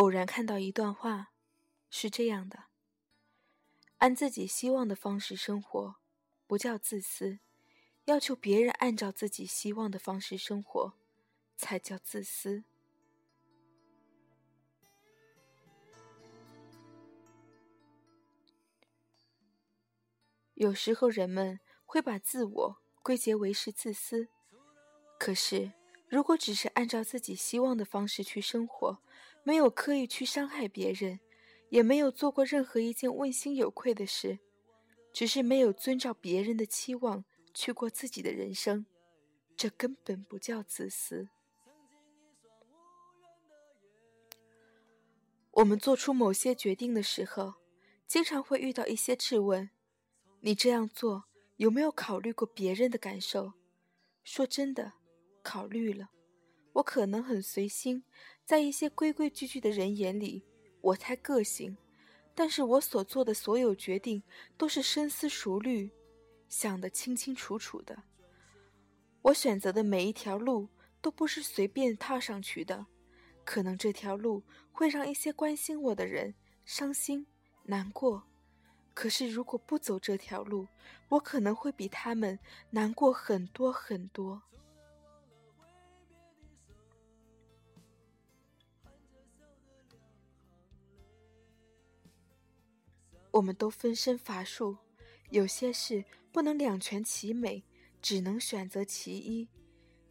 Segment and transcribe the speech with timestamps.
[0.00, 1.30] 偶然看到一段话，
[1.90, 2.64] 是这样的：
[3.98, 5.96] 按自己希望的方式生活，
[6.46, 7.40] 不叫自私；
[8.06, 10.94] 要求别人按照自己希望的方式生活，
[11.58, 12.64] 才叫自私。
[20.54, 24.30] 有时候人们会把自我归结为是自私，
[25.18, 25.72] 可是。
[26.08, 29.00] 如果只是按照自己希望的方式去生活，
[29.42, 31.20] 没有刻意去伤害别人，
[31.68, 34.38] 也没有做过任何一件问心有愧的事，
[35.12, 38.86] 只是没有遵照别人的期望去过自己的人生，
[39.56, 41.28] 这根本不叫自私。
[45.52, 47.54] 我们做出某些决定的时候，
[48.06, 49.70] 经常会遇到一些质问：
[50.40, 51.24] 你这样做
[51.56, 53.54] 有没有考虑过别人的感受？
[54.22, 54.92] 说真的。
[55.42, 56.10] 考虑了，
[56.74, 58.04] 我可能很随心，
[58.50, 60.42] 在一些规规矩矩的人眼里，
[60.80, 61.76] 我太个性。
[62.34, 64.20] 但是我所做的所有决定
[64.56, 65.88] 都是深思熟虑，
[66.48, 67.96] 想得清清楚楚的。
[69.22, 70.68] 我选择的每一条路
[71.00, 72.84] 都不是随便踏上去的，
[73.44, 76.34] 可能这条路会让一些关心我的人
[76.64, 77.24] 伤心
[77.62, 78.24] 难过，
[78.94, 80.66] 可是如果不走这条路，
[81.08, 82.36] 我可能会比他们
[82.70, 84.42] 难过很多很多。
[93.32, 94.76] 我们都分身乏术，
[95.30, 97.64] 有些事不能两全其美，
[98.02, 99.48] 只能选择其一。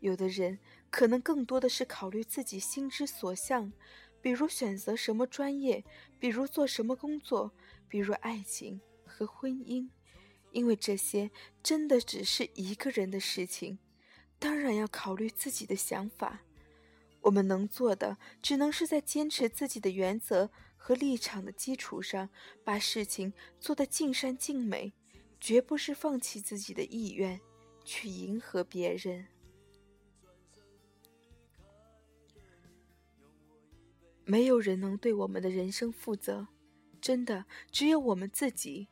[0.00, 0.58] 有的人
[0.90, 3.72] 可能更多的是考虑自己心之所向，
[4.20, 5.84] 比如选择什么专业，
[6.18, 7.52] 比如做什么工作，
[7.88, 9.88] 比如爱情和婚姻，
[10.52, 11.30] 因为这些
[11.62, 13.78] 真的只是一个人的事情，
[14.38, 16.40] 当然要考虑自己的想法。
[17.22, 20.50] 我们能做的，只能是在坚持自己的原则
[20.86, 22.30] 和立场的基础上，
[22.62, 24.92] 把事情做得尽善尽美，
[25.40, 27.40] 绝不是放弃自己的意愿，
[27.84, 29.26] 去迎合别人。
[34.24, 36.46] 没有人能对我们的人生负责，
[37.00, 38.86] 真的只有我们自己。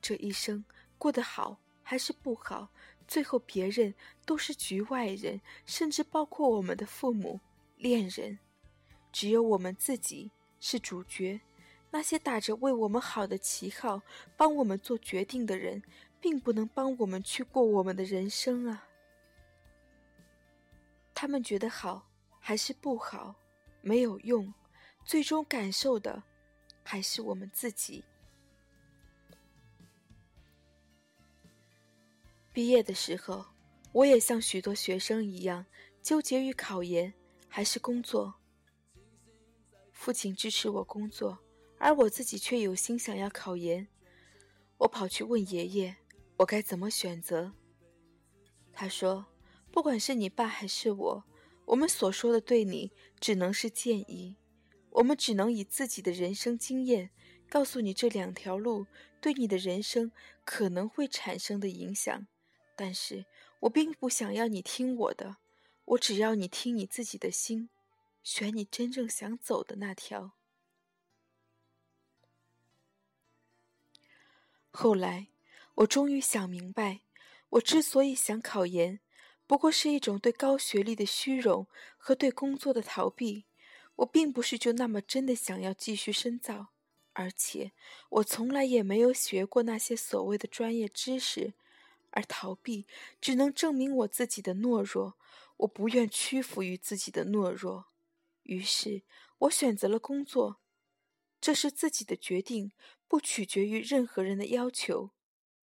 [0.00, 0.64] 这一生
[0.96, 2.70] 过得好还是不好？
[3.06, 3.94] 最后，别人
[4.24, 7.38] 都是局外人，甚至包括我们的父母、
[7.76, 8.38] 恋人，
[9.12, 10.30] 只有我们自己
[10.66, 11.38] 是主角。
[11.90, 14.00] 那些打着为我们好的旗号
[14.34, 15.82] 帮我们做决定的人，
[16.22, 18.88] 并不能帮我们去过我们的人生啊。
[21.14, 22.08] 他们觉得好
[22.40, 23.34] 还是不好，
[23.82, 24.52] 没有用，
[25.04, 26.22] 最终感受的
[26.82, 28.02] 还是我们自己。
[32.54, 33.44] 毕业的时候，
[33.92, 35.66] 我也像许多学生一样
[36.00, 37.12] 纠结于考研
[37.48, 38.34] 还是工作。
[40.04, 41.38] 父亲支持我工作，
[41.78, 43.88] 而我自己却有心想要考研。
[44.76, 45.96] 我跑去问爷爷，
[46.36, 47.54] 我该怎么选择？
[48.70, 49.24] 他说
[49.72, 51.24] ：“不管是你爸还是我，
[51.64, 54.36] 我们所说的对你只能是建议，
[54.90, 57.08] 我们只能以自己的人生经验
[57.48, 58.86] 告诉你这两条路
[59.22, 60.12] 对你的人生
[60.44, 62.26] 可能会产生的影响。”
[62.76, 63.24] 但是
[63.60, 65.38] 我并不想要你听我的，
[65.86, 67.70] 我只要你听你自己的心，
[68.24, 70.32] 选你真正想走的那条。
[74.72, 75.28] 后来，
[75.76, 77.02] 我终于想明白，
[77.50, 78.98] 我之所以想考研，
[79.46, 83.44] 不过是一种对高学历的虚荣和对工作的逃避。
[83.96, 86.70] 我并不是就那么真的想要继续深造，
[87.12, 87.70] 而且
[88.08, 91.54] 我从来也没有学过那些所谓的专业知识。
[92.16, 92.86] 而逃避
[93.20, 95.14] 只能证明我自己的懦弱，
[95.58, 97.86] 我不愿屈服于自己的懦弱，
[98.44, 99.02] 于是
[99.38, 100.60] 我选择了工作，
[101.40, 102.72] 这是自己的决定，
[103.06, 105.10] 不取决于任何人的要求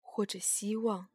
[0.00, 1.10] 或者希望。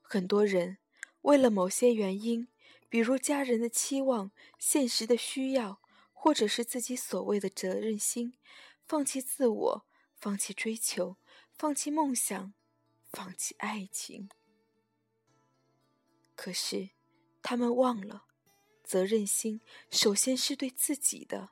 [0.00, 0.78] 很多人
[1.22, 2.48] 为了某些原因，
[2.88, 5.80] 比如家人的期望、现实的需要，
[6.12, 8.34] 或者是自己所谓的责任心。
[8.86, 11.16] 放弃自我，放弃追求，
[11.52, 12.52] 放弃梦想，
[13.12, 14.28] 放弃爱情。
[16.42, 16.88] 可是，
[17.42, 18.24] 他们忘了，
[18.82, 19.60] 责任心
[19.90, 21.50] 首先是对自己的。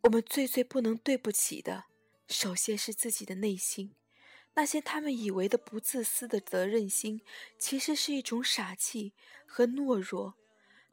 [0.00, 1.84] 我们最最不能对不起的，
[2.26, 3.94] 首先是自己的内心。
[4.54, 7.22] 那些他们以为的不自私的责任心，
[7.60, 9.12] 其实是一种傻气
[9.46, 10.34] 和懦弱。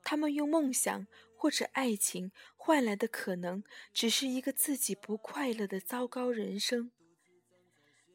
[0.03, 6.91] 他们用梦想或者爱情换来的，可能只是一个自己不快乐的糟糕人生。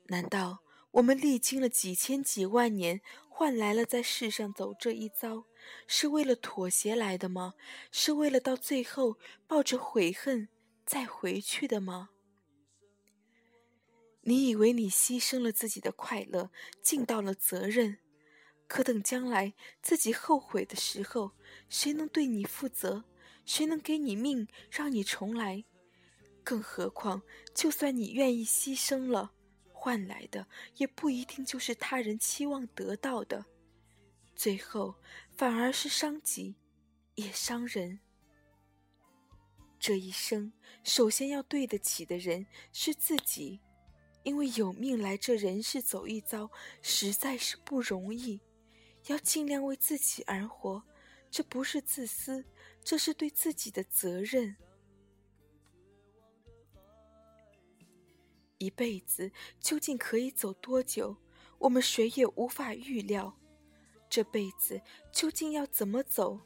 [0.04, 0.62] 难道
[0.92, 5.44] 我们历经了几千几万年，换来了在世上走这一遭，
[5.86, 7.54] 是为了妥协来的吗？
[7.92, 9.16] 是为了到最后
[9.46, 10.48] 抱着悔恨
[10.84, 12.10] 再回去的吗？
[14.22, 16.50] 你以为你牺牲了自己的快乐，
[16.82, 17.98] 尽到了责任，
[18.66, 21.32] 可等将来自己后悔的时候，
[21.68, 23.04] 谁能对你负责？
[23.46, 25.64] 谁能给你命让你重来？
[26.42, 27.22] 更何况，
[27.54, 29.32] 就算你愿意牺牲了。
[29.82, 30.46] 换来的
[30.76, 33.46] 也不一定就是他人期望得到的，
[34.36, 34.94] 最后
[35.38, 36.54] 反而是伤己，
[37.14, 37.98] 也伤人。
[39.78, 40.52] 这一生
[40.84, 43.58] 首先要对得起的人是自己，
[44.22, 46.50] 因为有命来这人世走一遭，
[46.82, 48.38] 实在是不容易。
[49.06, 50.82] 要尽量为自己而活，
[51.30, 52.44] 这不是自私，
[52.84, 54.54] 这是对自己的责任。
[58.60, 61.16] 一辈子究竟可以走多久？
[61.58, 63.38] 我们谁也无法预料。
[64.10, 66.40] 这辈子究竟要怎么走？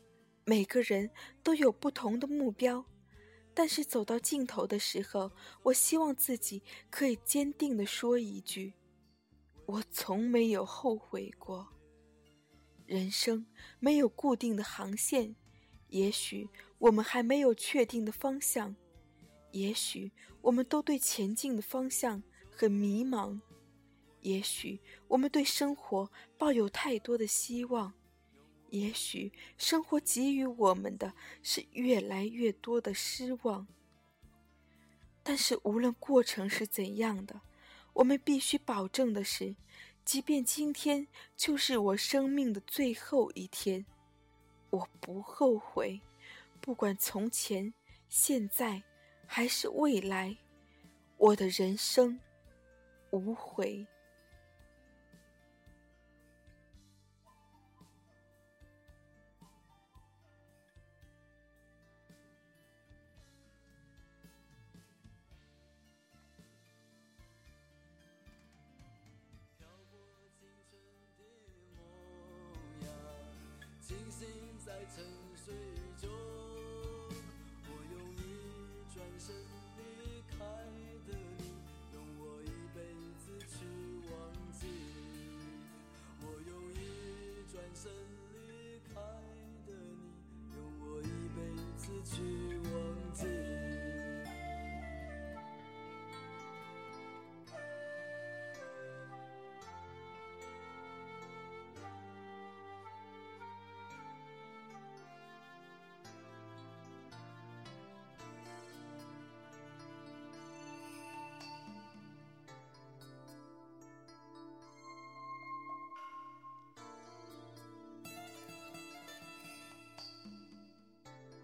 [0.45, 1.11] 每个人
[1.43, 2.87] 都有不同的目标，
[3.53, 5.33] 但是走到尽头的时候，
[5.65, 8.75] 我希望自己可以坚定地说一句：
[9.67, 11.67] 我从没有后悔过。
[12.87, 13.45] 人生
[13.81, 15.35] 没有固定的航线，
[15.89, 18.77] 也许我们还没有确定的方向。
[19.55, 20.11] 也许
[20.43, 22.21] 我们都对前进的方向
[22.51, 23.41] 很迷茫，
[24.21, 27.95] 也许我们对生活抱有太多的希望，
[28.71, 33.69] 也许生活给予我们的是越来越多的失望。
[35.23, 37.41] 但是无论过程是怎样的，
[37.93, 39.55] 我们必须保证的是，
[40.05, 43.87] 即便今天就是我生命的最后一天，
[44.71, 46.01] 我不后悔，
[46.61, 47.73] 不管从前、
[48.09, 48.83] 现在。
[49.27, 50.37] 还是未来
[51.17, 52.19] 我的人生
[53.11, 53.87] 无悔。